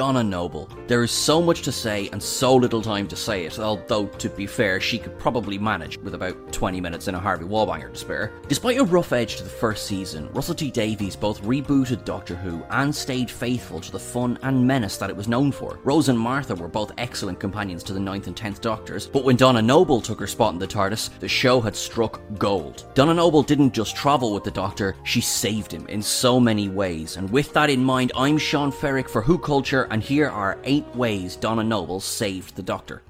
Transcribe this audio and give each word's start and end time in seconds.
Donna 0.00 0.24
Noble. 0.24 0.66
There 0.86 1.02
is 1.02 1.10
so 1.10 1.42
much 1.42 1.60
to 1.60 1.70
say 1.70 2.08
and 2.10 2.22
so 2.22 2.56
little 2.56 2.80
time 2.80 3.06
to 3.08 3.14
say 3.14 3.44
it, 3.44 3.58
although, 3.58 4.06
to 4.06 4.30
be 4.30 4.46
fair, 4.46 4.80
she 4.80 4.98
could 4.98 5.18
probably 5.18 5.58
manage 5.58 5.98
with 5.98 6.14
about 6.14 6.54
20 6.54 6.80
minutes 6.80 7.06
in 7.06 7.14
a 7.14 7.18
Harvey 7.18 7.44
Wallbanger 7.44 7.92
to 7.92 7.98
spare. 7.98 8.32
Despite 8.48 8.78
a 8.78 8.84
rough 8.84 9.12
edge 9.12 9.36
to 9.36 9.44
the 9.44 9.50
first 9.50 9.84
season, 9.84 10.30
Russell 10.32 10.54
T 10.54 10.70
Davies 10.70 11.16
both 11.16 11.42
rebooted 11.42 12.06
Doctor 12.06 12.34
Who 12.34 12.64
and 12.70 12.96
stayed 12.96 13.30
faithful 13.30 13.78
to 13.78 13.92
the 13.92 13.98
fun 13.98 14.38
and 14.42 14.66
menace 14.66 14.96
that 14.96 15.10
it 15.10 15.16
was 15.16 15.28
known 15.28 15.52
for. 15.52 15.78
Rose 15.84 16.08
and 16.08 16.18
Martha 16.18 16.54
were 16.54 16.66
both 16.66 16.92
excellent 16.96 17.38
companions 17.38 17.82
to 17.82 17.92
the 17.92 18.00
9th 18.00 18.26
and 18.26 18.34
10th 18.34 18.62
Doctors, 18.62 19.06
but 19.06 19.24
when 19.24 19.36
Donna 19.36 19.60
Noble 19.60 20.00
took 20.00 20.20
her 20.20 20.26
spot 20.26 20.54
in 20.54 20.58
the 20.58 20.66
TARDIS, 20.66 21.10
the 21.20 21.28
show 21.28 21.60
had 21.60 21.76
struck 21.76 22.22
gold. 22.38 22.86
Donna 22.94 23.12
Noble 23.12 23.42
didn't 23.42 23.74
just 23.74 23.96
travel 23.96 24.32
with 24.32 24.44
the 24.44 24.50
Doctor, 24.50 24.96
she 25.04 25.20
saved 25.20 25.70
him 25.70 25.86
in 25.88 26.00
so 26.00 26.40
many 26.40 26.70
ways, 26.70 27.18
and 27.18 27.28
with 27.28 27.52
that 27.52 27.68
in 27.68 27.84
mind, 27.84 28.12
I'm 28.16 28.38
Sean 28.38 28.72
Ferrick 28.72 29.06
for 29.06 29.20
Who 29.20 29.36
Culture 29.36 29.88
and 29.90 30.02
here 30.02 30.28
are 30.28 30.58
8 30.64 30.86
ways 30.94 31.36
Donna 31.36 31.64
Noble 31.64 32.00
saved 32.00 32.56
the 32.56 32.62
Doctor. 32.62 33.02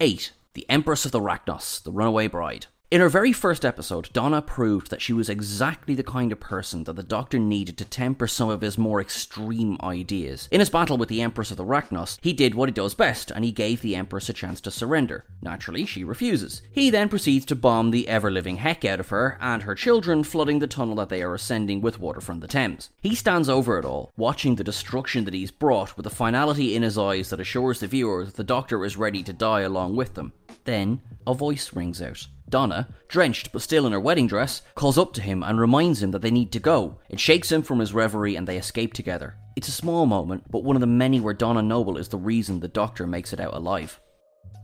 8. 0.00 0.32
The 0.54 0.66
Empress 0.68 1.04
of 1.04 1.12
the 1.12 1.20
Racnoss, 1.20 1.82
the 1.82 1.92
Runaway 1.92 2.26
Bride. 2.26 2.66
In 2.92 3.00
her 3.00 3.08
very 3.08 3.32
first 3.32 3.64
episode, 3.64 4.10
Donna 4.12 4.42
proved 4.42 4.90
that 4.90 5.00
she 5.00 5.14
was 5.14 5.30
exactly 5.30 5.94
the 5.94 6.02
kind 6.02 6.30
of 6.30 6.40
person 6.40 6.84
that 6.84 6.92
the 6.92 7.02
Doctor 7.02 7.38
needed 7.38 7.78
to 7.78 7.86
temper 7.86 8.26
some 8.26 8.50
of 8.50 8.60
his 8.60 8.76
more 8.76 9.00
extreme 9.00 9.78
ideas. 9.82 10.46
In 10.50 10.60
his 10.60 10.68
battle 10.68 10.98
with 10.98 11.08
the 11.08 11.22
Empress 11.22 11.50
of 11.50 11.56
the 11.56 11.64
Racnoss, 11.64 12.18
he 12.20 12.34
did 12.34 12.54
what 12.54 12.68
he 12.68 12.72
does 12.74 12.94
best, 12.94 13.30
and 13.30 13.46
he 13.46 13.50
gave 13.50 13.80
the 13.80 13.96
Empress 13.96 14.28
a 14.28 14.34
chance 14.34 14.60
to 14.60 14.70
surrender. 14.70 15.24
Naturally, 15.40 15.86
she 15.86 16.04
refuses. 16.04 16.60
He 16.70 16.90
then 16.90 17.08
proceeds 17.08 17.46
to 17.46 17.56
bomb 17.56 17.92
the 17.92 18.08
ever 18.08 18.30
living 18.30 18.58
heck 18.58 18.84
out 18.84 19.00
of 19.00 19.08
her 19.08 19.38
and 19.40 19.62
her 19.62 19.74
children, 19.74 20.22
flooding 20.22 20.58
the 20.58 20.66
tunnel 20.66 20.96
that 20.96 21.08
they 21.08 21.22
are 21.22 21.32
ascending 21.32 21.80
with 21.80 21.98
water 21.98 22.20
from 22.20 22.40
the 22.40 22.46
Thames. 22.46 22.90
He 23.00 23.14
stands 23.14 23.48
over 23.48 23.78
it 23.78 23.86
all, 23.86 24.12
watching 24.18 24.56
the 24.56 24.64
destruction 24.64 25.24
that 25.24 25.32
he's 25.32 25.50
brought 25.50 25.96
with 25.96 26.06
a 26.06 26.10
finality 26.10 26.76
in 26.76 26.82
his 26.82 26.98
eyes 26.98 27.30
that 27.30 27.40
assures 27.40 27.80
the 27.80 27.86
viewer 27.86 28.26
that 28.26 28.36
the 28.36 28.44
Doctor 28.44 28.84
is 28.84 28.98
ready 28.98 29.22
to 29.22 29.32
die 29.32 29.62
along 29.62 29.96
with 29.96 30.12
them. 30.12 30.34
Then, 30.64 31.00
a 31.26 31.32
voice 31.32 31.72
rings 31.72 32.02
out. 32.02 32.26
Donna, 32.52 32.86
drenched 33.08 33.50
but 33.50 33.62
still 33.62 33.86
in 33.86 33.92
her 33.92 33.98
wedding 33.98 34.28
dress, 34.28 34.62
calls 34.76 34.98
up 34.98 35.12
to 35.14 35.22
him 35.22 35.42
and 35.42 35.58
reminds 35.58 36.02
him 36.02 36.10
that 36.12 36.20
they 36.22 36.30
need 36.30 36.52
to 36.52 36.60
go. 36.60 36.98
It 37.08 37.18
shakes 37.18 37.50
him 37.50 37.62
from 37.62 37.80
his 37.80 37.94
reverie 37.94 38.36
and 38.36 38.46
they 38.46 38.58
escape 38.58 38.92
together. 38.92 39.36
It's 39.56 39.68
a 39.68 39.72
small 39.72 40.06
moment, 40.06 40.44
but 40.50 40.62
one 40.62 40.76
of 40.76 40.80
the 40.80 40.86
many 40.86 41.18
where 41.18 41.34
Donna 41.34 41.62
Noble 41.62 41.96
is 41.96 42.08
the 42.08 42.18
reason 42.18 42.60
the 42.60 42.68
Doctor 42.68 43.06
makes 43.06 43.32
it 43.32 43.40
out 43.40 43.54
alive. 43.54 43.98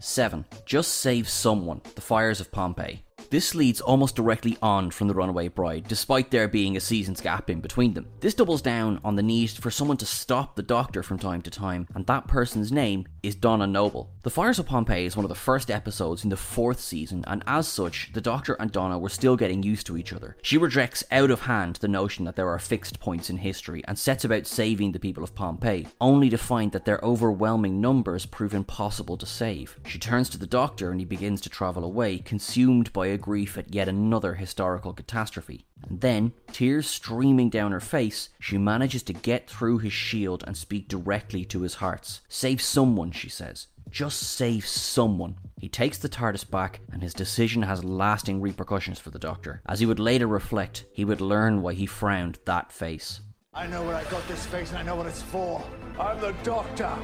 7. 0.01 0.45
Just 0.67 0.99
save 0.99 1.29
someone. 1.29 1.81
The 1.95 2.01
fires 2.01 2.41
of 2.41 2.53
Pompeii. 2.53 3.03
This 3.31 3.55
leads 3.55 3.83
almost 3.83 4.17
directly 4.17 4.57
on 4.63 4.91
from 4.91 5.07
The 5.07 5.15
Runaway 5.15 5.49
Bride, 5.49 5.85
despite 5.87 6.31
there 6.31 6.49
being 6.49 6.79
a 6.79 6.81
season's 6.81 7.21
gap 7.21 7.51
in 7.51 7.61
between 7.61 7.93
them. 7.93 8.07
This 8.21 8.33
doubles 8.33 8.63
down 8.63 9.01
on 9.05 9.17
the 9.17 9.23
need 9.23 9.51
for 9.51 9.71
someone 9.71 9.99
to 9.99 10.07
stop 10.07 10.57
the 10.57 10.63
Doctor 10.63 11.03
from 11.03 11.19
time 11.19 11.43
to 11.43 11.51
time, 11.51 11.87
and 11.95 12.07
that 12.07 12.27
person's 12.27 12.73
name 12.73 13.07
is 13.23 13.35
Donna 13.35 13.67
Noble. 13.67 14.11
The 14.23 14.31
Fires 14.31 14.59
of 14.59 14.65
Pompeii 14.65 15.05
is 15.05 15.15
one 15.15 15.27
of 15.27 15.29
the 15.29 15.35
first 15.35 15.71
episodes 15.71 16.25
in 16.25 16.31
the 16.31 16.39
fourth 16.39 16.81
season, 16.81 17.23
and 17.27 17.43
as 17.47 17.69
such, 17.69 18.11
the 18.15 18.23
Doctor 18.23 18.55
and 18.55 18.73
Donna 18.73 18.99
were 18.99 19.11
still 19.11 19.37
getting 19.37 19.63
used 19.63 19.87
to 19.89 19.99
each 19.99 20.15
other. 20.15 20.39
She 20.41 20.57
rejects 20.57 21.05
out 21.11 21.31
of 21.31 21.43
hand 21.43 21.77
the 21.77 21.89
notion 21.89 22.25
that 22.25 22.37
there 22.37 22.49
are 22.49 22.59
fixed 22.59 22.99
points 22.99 23.29
in 23.29 23.37
history 23.37 23.83
and 23.87 23.99
sets 23.99 24.25
about 24.25 24.47
saving 24.47 24.93
the 24.93 24.99
people 24.99 25.23
of 25.23 25.35
Pompeii, 25.35 25.87
only 26.01 26.31
to 26.31 26.39
find 26.39 26.73
that 26.73 26.87
their 26.87 27.01
overwhelming 27.03 27.79
numbers 27.79 28.25
prove 28.25 28.55
impossible 28.55 29.19
to 29.19 29.27
save. 29.27 29.79
She 29.87 29.99
turns 29.99 30.31
to 30.31 30.39
the 30.39 30.47
Doctor 30.47 30.91
and 30.91 30.99
he 30.99 31.05
begins 31.05 31.43
to 31.43 31.51
travel 31.51 31.85
away, 31.85 32.19
consumed 32.19 32.91
by 32.95 33.09
a 33.09 33.18
grief 33.19 33.59
at 33.59 33.75
yet 33.75 33.89
another 33.89 34.35
historical 34.35 34.93
catastrophe. 34.93 35.67
And 35.89 36.01
then, 36.01 36.33
tears 36.53 36.87
streaming 36.87 37.51
down 37.51 37.73
her 37.73 37.81
face, 37.81 38.31
she 38.41 38.57
manages 38.59 39.03
to 39.05 39.13
get 39.13 39.51
through 39.51 39.79
his 39.79 39.93
shield 39.93 40.45
and 40.47 40.57
speak 40.57 40.89
directly 40.89 41.45
to 41.47 41.63
his 41.63 41.75
hearts. 41.75 42.23
Save 42.29 42.63
someone, 42.63 43.13
she 43.13 43.29
says. 43.29 43.67
Just 43.91 44.23
save 44.23 44.67
someone. 44.67 45.37
He 45.59 45.69
takes 45.69 45.99
the 45.99 46.09
TARDIS 46.09 46.51
back, 46.51 46.81
and 46.93 47.03
his 47.03 47.15
decision 47.15 47.63
has 47.63 47.85
lasting 47.85 48.41
repercussions 48.41 48.99
for 48.99 49.11
the 49.11 49.19
Doctor. 49.19 49.63
As 49.67 49.81
he 49.81 49.87
would 49.87 50.01
later 50.01 50.27
reflect, 50.27 50.85
he 50.93 51.05
would 51.05 51.21
learn 51.21 51.63
why 51.63 51.73
he 51.73 51.87
frowned 51.87 52.39
that 52.45 52.73
face. 52.73 53.21
I 53.55 53.67
know 53.67 53.83
where 53.83 53.97
I 53.97 54.05
got 54.05 54.27
this 54.29 54.47
face 54.47 54.71
and 54.71 54.79
I 54.79 54.83
know 54.83 54.95
what 54.95 55.07
it's 55.07 55.23
for. 55.23 55.65
I'm 55.99 56.21
the 56.21 56.33
doctor, 56.45 56.97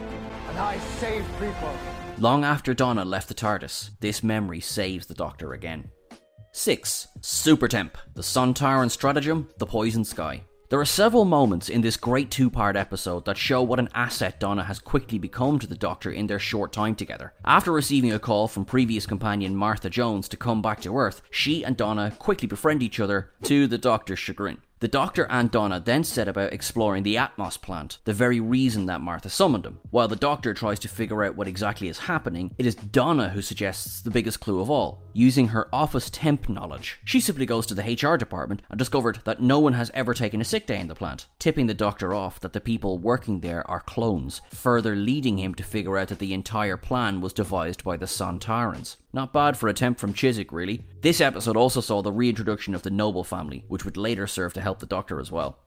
and 0.49 0.59
I 0.59 0.79
save 1.01 1.25
people. 1.41 1.75
Long 2.19 2.45
after 2.45 2.75
Donna 2.75 3.05
left 3.05 3.27
the 3.27 3.35
TARDIS, 3.35 3.91
this 3.99 4.23
memory 4.23 4.61
saves 4.61 5.07
the 5.07 5.15
Doctor 5.15 5.53
again. 5.53 5.91
6. 6.57 7.09
Super 7.21 7.67
Temp, 7.67 7.99
the 8.15 8.23
Sontaran 8.23 8.89
Stratagem, 8.89 9.49
the 9.59 9.67
Poison 9.67 10.05
Sky. 10.05 10.41
There 10.69 10.79
are 10.79 10.85
several 10.85 11.25
moments 11.25 11.69
in 11.69 11.81
this 11.81 11.97
great 11.97 12.31
two 12.31 12.49
part 12.49 12.77
episode 12.77 13.25
that 13.25 13.37
show 13.37 13.61
what 13.61 13.81
an 13.81 13.89
asset 13.93 14.39
Donna 14.39 14.63
has 14.63 14.79
quickly 14.79 15.19
become 15.19 15.59
to 15.59 15.67
the 15.67 15.75
Doctor 15.75 16.13
in 16.13 16.29
their 16.29 16.39
short 16.39 16.73
time 16.73 16.95
together. 16.95 17.33
After 17.45 17.73
receiving 17.73 18.13
a 18.13 18.21
call 18.21 18.47
from 18.47 18.65
previous 18.65 19.05
companion 19.05 19.57
Martha 19.57 19.91
Jones 19.91 20.29
to 20.29 20.37
come 20.37 20.63
back 20.63 20.81
to 20.83 20.97
Earth, 20.97 21.23
she 21.29 21.65
and 21.65 21.77
Donna 21.77 22.13
quickly 22.21 22.47
befriend 22.47 22.85
each 22.85 23.01
other 23.01 23.33
to 23.43 23.67
the 23.67 23.77
Doctor's 23.77 24.21
chagrin. 24.21 24.59
The 24.85 24.89
Doctor 24.89 25.27
and 25.31 25.51
Donna 25.51 25.81
then 25.81 26.05
set 26.05 26.29
about 26.29 26.53
exploring 26.53 27.05
the 27.05 27.15
Atmos 27.15 27.59
plant, 27.59 27.97
the 28.05 28.13
very 28.13 28.39
reason 28.39 28.85
that 28.85 29.01
Martha 29.01 29.31
summoned 29.31 29.65
him. 29.65 29.81
While 29.89 30.09
the 30.09 30.15
Doctor 30.15 30.53
tries 30.53 30.79
to 30.81 30.89
figure 30.89 31.25
out 31.25 31.37
what 31.37 31.49
exactly 31.49 31.89
is 31.89 32.01
happening, 32.01 32.55
it 32.59 32.67
is 32.67 32.75
Donna 32.75 33.31
who 33.31 33.41
suggests 33.41 34.03
the 34.03 34.11
biggest 34.11 34.41
clue 34.41 34.61
of 34.61 34.69
all. 34.69 35.03
Using 35.15 35.49
her 35.49 35.75
office 35.75 36.11
temp 36.11 36.51
knowledge, 36.51 37.01
she 37.03 37.19
simply 37.19 37.47
goes 37.47 37.65
to 37.69 37.75
the 37.75 37.95
HR 37.95 38.19
department 38.19 38.61
and 38.69 38.79
discovered 38.79 39.21
that 39.25 39.41
no 39.41 39.59
one 39.59 39.73
has 39.73 39.91
ever 39.95 40.13
taken 40.13 40.43
a 40.43 40.45
sick 40.45 40.67
day 40.67 40.79
in 40.79 40.89
the 40.89 40.95
plant, 40.95 41.29
tipping 41.39 41.67
the 41.67 41.73
Doctor 41.73 42.13
off 42.13 42.39
that 42.41 42.53
the 42.53 42.61
people 42.61 42.99
working 42.99 43.41
there 43.41 43.67
are 43.71 43.81
clones, 43.81 44.43
further 44.51 44.95
leading 44.95 45.39
him 45.39 45.55
to 45.55 45.63
figure 45.63 45.97
out 45.97 46.09
that 46.09 46.19
the 46.19 46.35
entire 46.35 46.77
plan 46.77 47.23
was 47.23 47.33
devised 47.33 47.85
by 47.85 47.97
the 47.97 48.05
Sontarans. 48.05 48.97
Not 49.15 49.33
bad 49.33 49.57
for 49.57 49.69
a 49.69 49.73
temp 49.73 50.01
from 50.01 50.13
Chiswick, 50.13 50.51
really. 50.51 50.85
This 51.01 51.21
episode 51.21 51.57
also 51.57 51.81
saw 51.81 52.03
the 52.03 52.11
reintroduction 52.11 52.75
of 52.75 52.83
the 52.83 52.91
Noble 52.91 53.23
family, 53.23 53.65
which 53.69 53.85
would 53.85 53.97
later 53.97 54.27
serve 54.27 54.53
to 54.55 54.61
help 54.61 54.81
the 54.81 54.87
Doctor 54.87 55.21
as 55.21 55.31
well. 55.31 55.61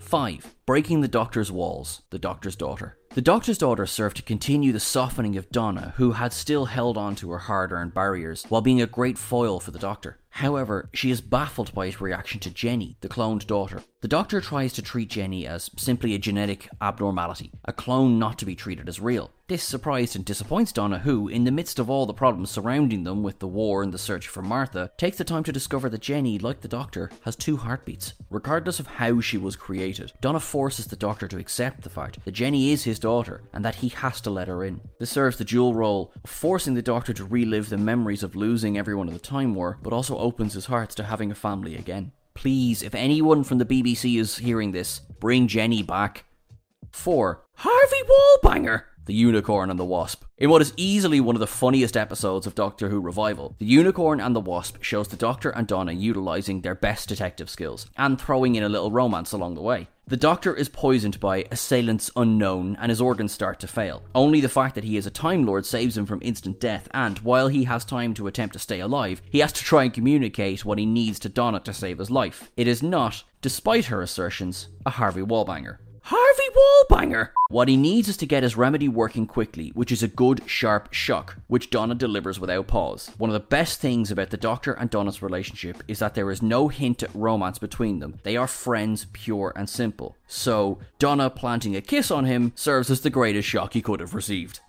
5. 0.00 0.54
Breaking 0.66 1.00
the 1.00 1.08
Doctor's 1.08 1.50
Walls, 1.50 2.02
the 2.10 2.18
Doctor's 2.18 2.56
Daughter. 2.56 2.98
The 3.14 3.22
Doctor's 3.22 3.56
Daughter 3.56 3.86
served 3.86 4.18
to 4.18 4.22
continue 4.22 4.70
the 4.70 4.80
softening 4.80 5.38
of 5.38 5.48
Donna, 5.48 5.94
who 5.96 6.12
had 6.12 6.34
still 6.34 6.66
held 6.66 6.98
on 6.98 7.14
to 7.16 7.30
her 7.30 7.38
hard 7.38 7.72
earned 7.72 7.94
barriers, 7.94 8.44
while 8.50 8.60
being 8.60 8.82
a 8.82 8.86
great 8.86 9.16
foil 9.16 9.60
for 9.60 9.70
the 9.70 9.78
Doctor. 9.78 10.18
However, 10.28 10.90
she 10.92 11.10
is 11.10 11.22
baffled 11.22 11.72
by 11.72 11.86
his 11.86 12.02
reaction 12.02 12.38
to 12.40 12.50
Jenny, 12.50 12.98
the 13.00 13.08
cloned 13.08 13.46
daughter. 13.46 13.82
The 14.02 14.08
doctor 14.08 14.42
tries 14.42 14.74
to 14.74 14.82
treat 14.82 15.08
Jenny 15.08 15.46
as 15.46 15.70
simply 15.78 16.14
a 16.14 16.18
genetic 16.18 16.68
abnormality, 16.82 17.52
a 17.64 17.72
clone 17.72 18.18
not 18.18 18.38
to 18.40 18.44
be 18.44 18.56
treated 18.56 18.88
as 18.90 19.00
real. 19.00 19.30
This 19.46 19.62
surprised 19.62 20.16
and 20.16 20.24
disappoints 20.24 20.72
Donna, 20.72 21.00
who, 21.00 21.28
in 21.28 21.44
the 21.44 21.50
midst 21.50 21.78
of 21.78 21.90
all 21.90 22.06
the 22.06 22.14
problems 22.14 22.50
surrounding 22.50 23.04
them 23.04 23.22
with 23.22 23.40
the 23.40 23.46
war 23.46 23.82
and 23.82 23.92
the 23.92 23.98
search 23.98 24.26
for 24.26 24.40
Martha, 24.40 24.90
takes 24.96 25.18
the 25.18 25.24
time 25.24 25.44
to 25.44 25.52
discover 25.52 25.90
that 25.90 26.00
Jenny, 26.00 26.38
like 26.38 26.62
the 26.62 26.66
doctor, 26.68 27.10
has 27.26 27.36
two 27.36 27.58
heartbeats. 27.58 28.14
Regardless 28.30 28.80
of 28.80 28.86
how 28.86 29.20
she 29.20 29.36
was 29.36 29.54
created, 29.54 30.14
Donna 30.22 30.40
forces 30.40 30.86
the 30.86 30.96
doctor 30.96 31.28
to 31.28 31.36
accept 31.36 31.82
the 31.82 31.90
fact 31.90 32.24
that 32.24 32.32
Jenny 32.32 32.70
is 32.70 32.84
his 32.84 32.98
daughter 32.98 33.42
and 33.52 33.62
that 33.66 33.74
he 33.74 33.90
has 33.90 34.18
to 34.22 34.30
let 34.30 34.48
her 34.48 34.64
in. 34.64 34.80
This 34.98 35.10
serves 35.10 35.36
the 35.36 35.44
dual 35.44 35.74
role 35.74 36.14
of 36.24 36.30
forcing 36.30 36.72
the 36.72 36.80
doctor 36.80 37.12
to 37.12 37.24
relive 37.26 37.68
the 37.68 37.76
memories 37.76 38.22
of 38.22 38.34
losing 38.34 38.78
everyone 38.78 39.08
in 39.08 39.14
the 39.14 39.20
Time 39.20 39.54
War, 39.54 39.78
but 39.82 39.92
also 39.92 40.16
opens 40.16 40.54
his 40.54 40.66
heart 40.66 40.88
to 40.92 41.04
having 41.04 41.30
a 41.30 41.34
family 41.34 41.76
again. 41.76 42.12
Please, 42.32 42.82
if 42.82 42.94
anyone 42.94 43.44
from 43.44 43.58
the 43.58 43.66
BBC 43.66 44.18
is 44.18 44.38
hearing 44.38 44.72
this, 44.72 45.00
bring 45.20 45.48
Jenny 45.48 45.82
back. 45.82 46.24
4. 46.92 47.42
Harvey 47.56 48.02
Wallbanger! 48.08 48.84
The 49.06 49.14
Unicorn 49.14 49.70
and 49.70 49.78
the 49.78 49.84
Wasp. 49.84 50.24
In 50.38 50.48
what 50.48 50.62
is 50.62 50.72
easily 50.78 51.20
one 51.20 51.36
of 51.36 51.40
the 51.40 51.46
funniest 51.46 51.94
episodes 51.94 52.46
of 52.46 52.54
Doctor 52.54 52.88
Who 52.88 53.00
Revival, 53.00 53.54
The 53.58 53.66
Unicorn 53.66 54.18
and 54.18 54.34
the 54.34 54.40
Wasp 54.40 54.82
shows 54.82 55.08
the 55.08 55.16
Doctor 55.16 55.50
and 55.50 55.66
Donna 55.66 55.92
utilising 55.92 56.62
their 56.62 56.74
best 56.74 57.08
detective 57.08 57.50
skills, 57.50 57.86
and 57.98 58.18
throwing 58.18 58.54
in 58.54 58.62
a 58.62 58.68
little 58.68 58.90
romance 58.90 59.32
along 59.32 59.56
the 59.56 59.60
way. 59.60 59.88
The 60.06 60.16
Doctor 60.16 60.54
is 60.54 60.68
poisoned 60.68 61.20
by 61.20 61.46
assailants 61.50 62.10
unknown 62.16 62.76
and 62.80 62.90
his 62.90 63.00
organs 63.00 63.32
start 63.32 63.60
to 63.60 63.66
fail. 63.66 64.02
Only 64.14 64.40
the 64.40 64.48
fact 64.48 64.74
that 64.74 64.84
he 64.84 64.96
is 64.96 65.06
a 65.06 65.10
Time 65.10 65.46
Lord 65.46 65.64
saves 65.64 65.96
him 65.96 66.06
from 66.06 66.20
instant 66.22 66.58
death, 66.58 66.88
and 66.92 67.18
while 67.18 67.48
he 67.48 67.64
has 67.64 67.84
time 67.84 68.14
to 68.14 68.26
attempt 68.26 68.54
to 68.54 68.58
stay 68.58 68.80
alive, 68.80 69.20
he 69.30 69.40
has 69.40 69.52
to 69.52 69.64
try 69.64 69.84
and 69.84 69.92
communicate 69.94 70.64
what 70.64 70.78
he 70.78 70.86
needs 70.86 71.18
to 71.20 71.28
Donna 71.28 71.60
to 71.60 71.74
save 71.74 71.98
his 71.98 72.10
life. 72.10 72.50
It 72.56 72.68
is 72.68 72.82
not, 72.82 73.24
despite 73.42 73.86
her 73.86 74.02
assertions, 74.02 74.68
a 74.84 74.90
Harvey 74.90 75.22
Wallbanger. 75.22 75.78
Harvey 76.08 76.42
Wallbanger! 76.54 77.30
What 77.48 77.66
he 77.66 77.78
needs 77.78 78.08
is 78.08 78.18
to 78.18 78.26
get 78.26 78.42
his 78.42 78.58
remedy 78.58 78.88
working 78.88 79.26
quickly, 79.26 79.70
which 79.70 79.90
is 79.90 80.02
a 80.02 80.08
good, 80.08 80.42
sharp 80.44 80.92
shock, 80.92 81.36
which 81.46 81.70
Donna 81.70 81.94
delivers 81.94 82.38
without 82.38 82.66
pause. 82.66 83.10
One 83.16 83.30
of 83.30 83.32
the 83.32 83.40
best 83.40 83.80
things 83.80 84.10
about 84.10 84.28
the 84.28 84.36
Doctor 84.36 84.74
and 84.74 84.90
Donna's 84.90 85.22
relationship 85.22 85.82
is 85.88 86.00
that 86.00 86.14
there 86.14 86.30
is 86.30 86.42
no 86.42 86.68
hint 86.68 87.02
at 87.02 87.14
romance 87.14 87.58
between 87.58 88.00
them. 88.00 88.18
They 88.22 88.36
are 88.36 88.46
friends, 88.46 89.06
pure 89.14 89.54
and 89.56 89.66
simple. 89.66 90.14
So, 90.26 90.78
Donna 90.98 91.30
planting 91.30 91.74
a 91.74 91.80
kiss 91.80 92.10
on 92.10 92.26
him 92.26 92.52
serves 92.54 92.90
as 92.90 93.00
the 93.00 93.08
greatest 93.08 93.48
shock 93.48 93.72
he 93.72 93.80
could 93.80 94.00
have 94.00 94.14
received. 94.14 94.60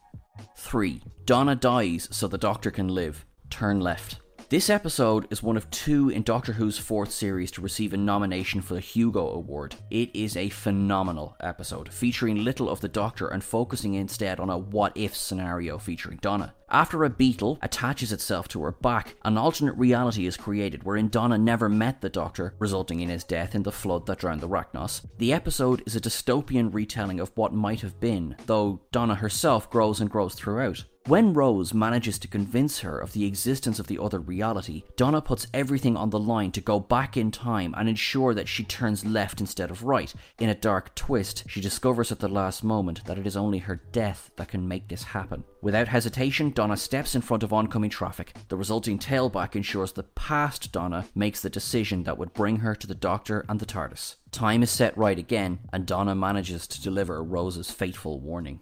3. 0.55 1.01
Donna 1.25 1.55
dies 1.55 2.07
so 2.11 2.29
the 2.29 2.37
Doctor 2.37 2.71
can 2.71 2.87
live. 2.87 3.25
Turn 3.49 3.81
left. 3.81 4.21
This 4.47 4.69
episode 4.69 5.25
is 5.31 5.41
one 5.41 5.57
of 5.57 5.67
two 5.71 6.09
in 6.09 6.21
Doctor 6.21 6.53
Who's 6.53 6.77
fourth 6.77 7.11
series 7.11 7.49
to 7.51 7.61
receive 7.61 7.95
a 7.95 7.97
nomination 7.97 8.61
for 8.61 8.75
the 8.75 8.79
Hugo 8.79 9.27
Award. 9.31 9.73
It 9.89 10.15
is 10.15 10.37
a 10.37 10.49
phenomenal 10.49 11.35
episode, 11.39 11.91
featuring 11.91 12.43
little 12.43 12.69
of 12.69 12.79
the 12.79 12.87
Doctor 12.87 13.27
and 13.27 13.43
focusing 13.43 13.95
instead 13.95 14.39
on 14.39 14.51
a 14.51 14.57
what 14.57 14.91
if 14.93 15.17
scenario 15.17 15.79
featuring 15.79 16.19
Donna. 16.21 16.53
After 16.69 17.03
a 17.03 17.11
beetle 17.11 17.59
attaches 17.61 18.11
itself 18.11 18.47
to 18.49 18.63
her 18.63 18.71
back, 18.71 19.15
an 19.23 19.37
alternate 19.37 19.77
reality 19.77 20.25
is 20.25 20.35
created 20.35 20.83
wherein 20.83 21.09
Donna 21.09 21.37
never 21.37 21.69
met 21.69 22.01
the 22.01 22.09
Doctor, 22.09 22.55
resulting 22.57 23.01
in 23.01 23.09
his 23.09 23.23
death 23.23 23.53
in 23.53 23.61
the 23.61 23.71
flood 23.71 24.07
that 24.07 24.17
drowned 24.17 24.41
the 24.41 24.49
Racnoss. 24.49 25.05
The 25.19 25.31
episode 25.31 25.83
is 25.85 25.95
a 25.95 26.01
dystopian 26.01 26.73
retelling 26.73 27.19
of 27.19 27.31
what 27.35 27.53
might 27.53 27.81
have 27.81 27.99
been, 27.99 28.35
though 28.47 28.81
Donna 28.91 29.13
herself 29.15 29.69
grows 29.69 30.01
and 30.01 30.09
grows 30.09 30.33
throughout. 30.33 30.83
When 31.07 31.35
Rose 31.35 31.71
manages 31.71 32.17
to 32.17 32.27
convince 32.27 32.79
her 32.79 32.97
of 32.97 33.13
the 33.13 33.25
existence 33.25 33.77
of 33.77 33.85
the 33.85 33.99
other 33.99 34.17
reality, 34.17 34.85
Donna 34.97 35.21
puts 35.21 35.45
everything 35.53 35.95
on 35.95 36.09
the 36.09 36.17
line 36.17 36.51
to 36.53 36.61
go 36.61 36.79
back 36.79 37.15
in 37.15 37.29
time 37.29 37.75
and 37.77 37.87
ensure 37.87 38.33
that 38.33 38.47
she 38.47 38.63
turns 38.63 39.05
left 39.05 39.39
instead 39.39 39.69
of 39.69 39.83
right. 39.83 40.11
In 40.39 40.49
a 40.49 40.55
dark 40.55 40.95
twist, 40.95 41.43
she 41.47 41.61
discovers 41.61 42.11
at 42.11 42.17
the 42.17 42.27
last 42.27 42.63
moment 42.63 43.05
that 43.05 43.19
it 43.19 43.27
is 43.27 43.37
only 43.37 43.59
her 43.59 43.75
death 43.91 44.31
that 44.37 44.47
can 44.47 44.67
make 44.67 44.87
this 44.87 45.03
happen. 45.03 45.43
Without 45.61 45.87
hesitation, 45.87 46.49
Donna 46.49 46.64
steps 46.73 47.13
in 47.13 47.21
front 47.21 47.43
of 47.43 47.53
oncoming 47.53 47.91
traffic. 47.91 48.33
The 48.47 48.57
resulting 48.57 48.97
tailback 48.97 49.55
ensures 49.55 49.91
the 49.91 50.01
past 50.01 50.71
Donna 50.71 51.05
makes 51.13 51.41
the 51.41 51.49
decision 51.51 52.01
that 52.05 52.17
would 52.17 52.33
bring 52.33 52.57
her 52.57 52.73
to 52.73 52.87
the 52.87 52.95
Doctor 52.95 53.45
and 53.47 53.59
the 53.59 53.67
TARDIS. 53.67 54.15
Time 54.31 54.63
is 54.63 54.71
set 54.71 54.97
right 54.97 55.19
again, 55.19 55.59
and 55.71 55.85
Donna 55.85 56.15
manages 56.15 56.65
to 56.65 56.81
deliver 56.81 57.23
Rose's 57.23 57.69
fateful 57.69 58.19
warning. 58.19 58.61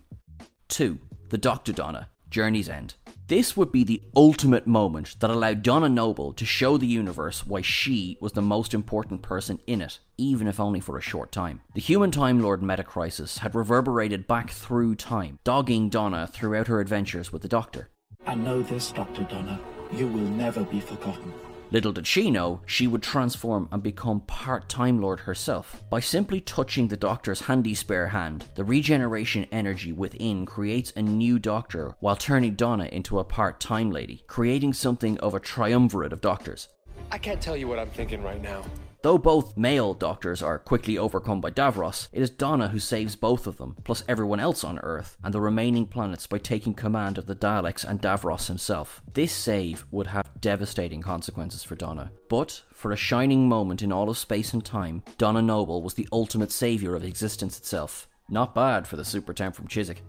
2. 0.67 0.99
The 1.29 1.37
Doctor 1.37 1.71
Donna. 1.71 2.09
Journey's 2.29 2.67
End. 2.67 2.95
This 3.27 3.55
would 3.55 3.71
be 3.71 3.85
the 3.85 4.01
ultimate 4.17 4.67
moment 4.67 5.15
that 5.19 5.29
allowed 5.29 5.63
Donna 5.63 5.87
Noble 5.87 6.33
to 6.33 6.45
show 6.45 6.77
the 6.77 6.85
universe 6.87 7.47
why 7.47 7.61
she 7.61 8.17
was 8.19 8.33
the 8.33 8.41
most 8.41 8.73
important 8.73 9.21
person 9.21 9.59
in 9.65 9.81
it, 9.81 9.99
even 10.17 10.47
if 10.47 10.59
only 10.59 10.81
for 10.81 10.97
a 10.97 11.01
short 11.01 11.31
time. 11.31 11.61
The 11.73 11.79
human 11.79 12.11
Time 12.11 12.41
Lord 12.41 12.61
meta 12.61 12.83
crisis 12.83 13.37
had 13.37 13.55
reverberated 13.55 14.27
back 14.27 14.49
through 14.49 14.95
time, 14.95 15.39
dogging 15.45 15.89
Donna 15.89 16.27
throughout 16.27 16.67
her 16.67 16.81
adventures 16.81 17.31
with 17.31 17.43
the 17.43 17.47
Doctor. 17.47 17.89
I 18.25 18.35
know 18.35 18.61
this, 18.61 18.91
Dr. 18.91 19.23
Donna. 19.23 19.59
You 19.91 20.07
will 20.07 20.21
never 20.21 20.63
be 20.63 20.79
forgotten. 20.79 21.33
Little 21.71 21.91
did 21.91 22.05
she 22.05 22.29
know, 22.29 22.61
she 22.67 22.85
would 22.85 23.01
transform 23.01 23.67
and 23.71 23.81
become 23.81 24.21
part 24.21 24.69
Time 24.69 25.01
Lord 25.01 25.21
herself. 25.21 25.81
By 25.89 26.01
simply 26.01 26.39
touching 26.39 26.87
the 26.87 26.95
Doctor's 26.95 27.41
handy 27.41 27.73
spare 27.73 28.09
hand, 28.09 28.45
the 28.53 28.63
regeneration 28.63 29.47
energy 29.51 29.91
within 29.91 30.45
creates 30.45 30.93
a 30.95 31.01
new 31.01 31.39
Doctor 31.39 31.95
while 31.99 32.15
turning 32.15 32.53
Donna 32.53 32.85
into 32.85 33.17
a 33.17 33.23
part 33.23 33.59
Time 33.59 33.89
Lady, 33.89 34.23
creating 34.27 34.73
something 34.73 35.17
of 35.19 35.33
a 35.33 35.39
triumvirate 35.39 36.13
of 36.13 36.21
Doctors. 36.21 36.69
I 37.11 37.17
can't 37.17 37.41
tell 37.41 37.57
you 37.57 37.67
what 37.67 37.79
I'm 37.79 37.89
thinking 37.89 38.21
right 38.21 38.41
now. 38.41 38.63
Though 39.03 39.17
both 39.17 39.57
male 39.57 39.93
doctors 39.93 40.41
are 40.41 40.57
quickly 40.57 40.97
overcome 40.97 41.41
by 41.41 41.51
Davros, 41.51 42.07
it 42.13 42.21
is 42.21 42.29
Donna 42.29 42.69
who 42.69 42.79
saves 42.79 43.17
both 43.17 43.47
of 43.47 43.57
them, 43.57 43.75
plus 43.83 44.01
everyone 44.07 44.39
else 44.39 44.63
on 44.63 44.79
Earth 44.79 45.17
and 45.21 45.33
the 45.33 45.41
remaining 45.41 45.85
planets 45.85 46.25
by 46.25 46.37
taking 46.37 46.73
command 46.73 47.17
of 47.17 47.25
the 47.25 47.35
Daleks 47.35 47.83
and 47.83 48.01
Davros 48.01 48.47
himself. 48.47 49.01
This 49.13 49.33
save 49.33 49.83
would 49.91 50.07
have 50.07 50.31
devastating 50.39 51.01
consequences 51.01 51.63
for 51.63 51.75
Donna, 51.75 52.13
but 52.29 52.61
for 52.73 52.93
a 52.93 52.95
shining 52.95 53.49
moment 53.49 53.81
in 53.81 53.91
all 53.91 54.09
of 54.09 54.17
space 54.17 54.53
and 54.53 54.63
time, 54.63 55.03
Donna 55.17 55.41
Noble 55.41 55.83
was 55.83 55.95
the 55.95 56.07
ultimate 56.13 56.53
savior 56.53 56.95
of 56.95 57.03
existence 57.03 57.57
itself. 57.57 58.07
Not 58.29 58.55
bad 58.55 58.87
for 58.87 58.95
the 58.95 59.03
Super 59.03 59.33
Temp 59.33 59.53
from 59.53 59.67
Chiswick. 59.67 60.01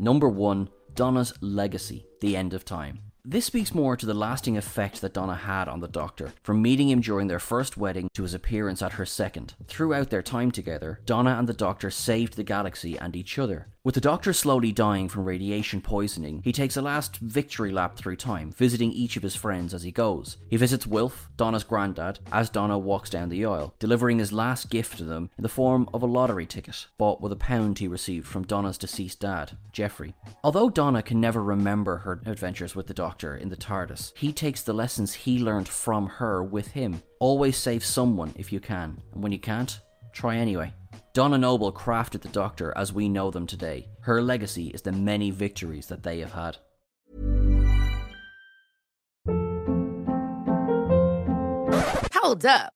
Number 0.00 0.28
1 0.28 0.68
Donna's 0.96 1.32
Legacy 1.40 2.06
The 2.20 2.36
End 2.36 2.54
of 2.54 2.64
Time. 2.64 3.05
This 3.28 3.44
speaks 3.44 3.74
more 3.74 3.96
to 3.96 4.06
the 4.06 4.14
lasting 4.14 4.56
effect 4.56 5.00
that 5.00 5.14
Donna 5.14 5.34
had 5.34 5.66
on 5.66 5.80
the 5.80 5.88
Doctor, 5.88 6.32
from 6.44 6.62
meeting 6.62 6.90
him 6.90 7.00
during 7.00 7.26
their 7.26 7.40
first 7.40 7.76
wedding 7.76 8.08
to 8.14 8.22
his 8.22 8.34
appearance 8.34 8.82
at 8.82 8.92
her 8.92 9.04
second. 9.04 9.54
Throughout 9.66 10.10
their 10.10 10.22
time 10.22 10.52
together, 10.52 11.00
Donna 11.06 11.34
and 11.36 11.48
the 11.48 11.52
Doctor 11.52 11.90
saved 11.90 12.36
the 12.36 12.44
galaxy 12.44 12.96
and 12.96 13.16
each 13.16 13.36
other. 13.36 13.66
With 13.82 13.94
the 13.94 14.00
Doctor 14.00 14.32
slowly 14.32 14.72
dying 14.72 15.08
from 15.08 15.24
radiation 15.24 15.80
poisoning, 15.80 16.40
he 16.44 16.52
takes 16.52 16.76
a 16.76 16.82
last 16.82 17.18
victory 17.18 17.70
lap 17.70 17.96
through 17.96 18.16
time, 18.16 18.52
visiting 18.52 18.90
each 18.90 19.16
of 19.16 19.22
his 19.22 19.36
friends 19.36 19.74
as 19.74 19.84
he 19.84 19.92
goes. 19.92 20.38
He 20.48 20.56
visits 20.56 20.88
Wilf, 20.88 21.28
Donna's 21.36 21.62
granddad, 21.62 22.18
as 22.32 22.50
Donna 22.50 22.78
walks 22.78 23.10
down 23.10 23.28
the 23.28 23.44
aisle, 23.44 23.74
delivering 23.78 24.18
his 24.18 24.32
last 24.32 24.70
gift 24.70 24.98
to 24.98 25.04
them 25.04 25.30
in 25.38 25.42
the 25.42 25.48
form 25.48 25.88
of 25.94 26.02
a 26.02 26.06
lottery 26.06 26.46
ticket, 26.46 26.86
bought 26.98 27.20
with 27.20 27.30
a 27.30 27.36
pound 27.36 27.78
he 27.78 27.86
received 27.86 28.26
from 28.26 28.44
Donna's 28.44 28.78
deceased 28.78 29.20
dad, 29.20 29.56
Geoffrey. 29.72 30.14
Although 30.42 30.70
Donna 30.70 31.02
can 31.02 31.20
never 31.20 31.42
remember 31.42 31.98
her 31.98 32.20
adventures 32.26 32.74
with 32.74 32.88
the 32.88 32.94
Doctor 32.94 33.15
in 33.22 33.48
the 33.48 33.56
TARDIS, 33.56 34.12
he 34.16 34.32
takes 34.32 34.62
the 34.62 34.72
lessons 34.72 35.14
he 35.14 35.38
learned 35.38 35.68
from 35.68 36.06
her 36.06 36.42
with 36.44 36.68
him. 36.68 37.02
Always 37.20 37.56
save 37.56 37.84
someone 37.84 38.34
if 38.36 38.52
you 38.52 38.60
can, 38.60 39.00
and 39.12 39.22
when 39.22 39.32
you 39.32 39.38
can't, 39.38 39.80
try 40.12 40.36
anyway. 40.36 40.72
Donna 41.14 41.38
Noble 41.38 41.72
crafted 41.72 42.20
the 42.20 42.28
Doctor 42.28 42.72
as 42.76 42.92
we 42.92 43.08
know 43.08 43.30
them 43.30 43.46
today. 43.46 43.88
Her 44.00 44.20
legacy 44.20 44.68
is 44.68 44.82
the 44.82 44.92
many 44.92 45.30
victories 45.30 45.86
that 45.86 46.02
they 46.02 46.20
have 46.20 46.32
had. 46.32 46.58
Hold 52.12 52.44
up. 52.44 52.75